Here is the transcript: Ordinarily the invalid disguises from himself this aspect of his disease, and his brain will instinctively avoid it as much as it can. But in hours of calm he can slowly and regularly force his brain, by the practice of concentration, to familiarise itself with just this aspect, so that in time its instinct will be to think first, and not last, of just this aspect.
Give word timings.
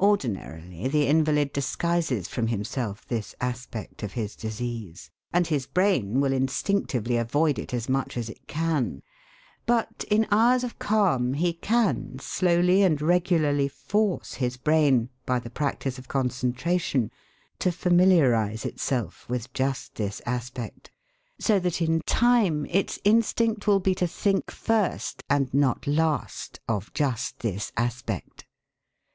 Ordinarily 0.00 0.88
the 0.88 1.06
invalid 1.06 1.52
disguises 1.52 2.26
from 2.28 2.46
himself 2.46 3.06
this 3.06 3.34
aspect 3.42 4.02
of 4.02 4.12
his 4.14 4.34
disease, 4.34 5.10
and 5.34 5.48
his 5.48 5.66
brain 5.66 6.18
will 6.18 6.32
instinctively 6.32 7.18
avoid 7.18 7.58
it 7.58 7.74
as 7.74 7.86
much 7.86 8.16
as 8.16 8.30
it 8.30 8.46
can. 8.48 9.02
But 9.66 10.02
in 10.10 10.26
hours 10.32 10.64
of 10.64 10.78
calm 10.78 11.34
he 11.34 11.52
can 11.52 12.16
slowly 12.20 12.82
and 12.82 13.02
regularly 13.02 13.68
force 13.68 14.32
his 14.32 14.56
brain, 14.56 15.10
by 15.26 15.38
the 15.38 15.50
practice 15.50 15.98
of 15.98 16.08
concentration, 16.08 17.10
to 17.58 17.70
familiarise 17.70 18.64
itself 18.64 19.28
with 19.28 19.52
just 19.52 19.94
this 19.96 20.22
aspect, 20.24 20.90
so 21.38 21.58
that 21.60 21.82
in 21.82 22.00
time 22.06 22.64
its 22.70 22.98
instinct 23.04 23.66
will 23.66 23.78
be 23.80 23.94
to 23.96 24.06
think 24.06 24.50
first, 24.50 25.22
and 25.28 25.52
not 25.52 25.86
last, 25.86 26.60
of 26.66 26.90
just 26.94 27.40
this 27.40 27.72
aspect. 27.76 28.46